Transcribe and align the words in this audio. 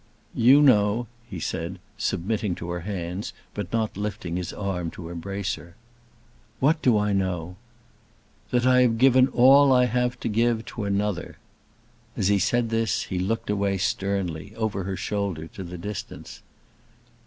"You 0.33 0.63
know," 0.63 1.05
he 1.29 1.39
said, 1.39 1.77
submitting 1.95 2.55
to 2.55 2.71
her 2.71 2.79
hands, 2.79 3.33
but 3.53 3.71
not 3.71 3.95
lifting 3.95 4.35
his 4.35 4.51
arm 4.51 4.89
to 4.97 5.09
embrace 5.09 5.53
her. 5.53 5.75
"What 6.59 6.81
do 6.81 6.97
I 6.97 7.13
know?" 7.13 7.55
"That 8.49 8.65
I 8.65 8.81
have 8.81 8.97
given 8.97 9.27
all 9.27 9.71
I 9.71 9.85
have 9.85 10.19
to 10.21 10.27
give 10.27 10.65
to 10.65 10.85
another." 10.85 11.37
As 12.17 12.29
he 12.29 12.39
said 12.39 12.71
this 12.71 13.03
he 13.03 13.19
looked 13.19 13.51
away 13.51 13.77
sternly, 13.77 14.55
over 14.55 14.85
her 14.85 14.95
shoulder, 14.97 15.47
to 15.49 15.63
the 15.63 15.77
distance. 15.77 16.41